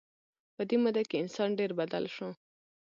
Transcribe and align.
په 0.55 0.61
دې 0.69 0.77
موده 0.83 1.03
کې 1.09 1.21
انسان 1.23 1.49
ډېر 1.59 1.71
بدل 1.79 2.03
شو. 2.15 2.29